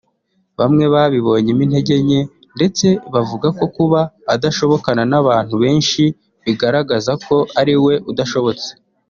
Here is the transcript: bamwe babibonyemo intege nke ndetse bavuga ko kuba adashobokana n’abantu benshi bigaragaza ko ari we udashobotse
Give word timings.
bamwe 0.59 0.85
babibonyemo 0.93 1.61
intege 1.65 1.93
nke 2.05 2.21
ndetse 2.55 2.87
bavuga 3.13 3.47
ko 3.57 3.65
kuba 3.75 3.99
adashobokana 4.33 5.03
n’abantu 5.11 5.53
benshi 5.63 6.03
bigaragaza 6.43 7.11
ko 7.25 7.35
ari 7.59 7.75
we 7.85 7.95
udashobotse 8.11 8.69